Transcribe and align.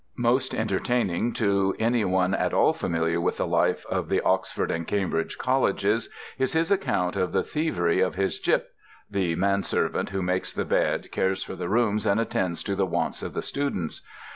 Most 0.17 0.55
entertaining 0.55 1.31
to 1.33 1.75
any 1.77 2.03
one 2.03 2.33
at 2.33 2.55
all 2.55 2.73
familiar 2.73 3.21
with 3.21 3.37
the 3.37 3.45
life 3.45 3.85
of 3.87 4.09
the 4.09 4.19
Oxford 4.21 4.71
and 4.71 4.87
Cambridge 4.87 5.37
colleges 5.37 6.09
is 6.39 6.53
his 6.53 6.71
account 6.71 7.15
of 7.15 7.31
the 7.33 7.43
thievery 7.43 7.99
of 7.99 8.15
his 8.15 8.39
"gyp" 8.39 8.63
(the 9.11 9.35
manservant 9.35 10.09
who 10.09 10.23
makes 10.23 10.53
the 10.55 10.65
bed, 10.65 11.11
cares 11.11 11.43
for 11.43 11.55
the 11.55 11.69
rooms, 11.69 12.07
and 12.07 12.19
attends 12.19 12.63
to 12.63 12.75
the 12.75 12.87
wants 12.87 13.21
of 13.21 13.35
the 13.35 13.43
students). 13.43 14.01